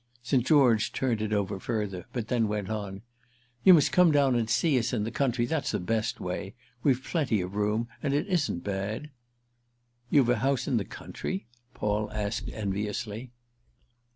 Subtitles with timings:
[0.23, 0.43] St.
[0.43, 3.03] George turned it over further, but then went on:
[3.63, 7.03] "You must come down and see us in the country, that's the best way; we've
[7.03, 9.11] plenty of room, and it isn't bad."
[10.09, 11.45] "You've a house in the country?"
[11.75, 13.29] Paul asked enviously.